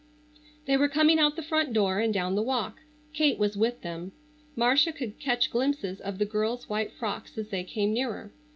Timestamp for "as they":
7.37-7.63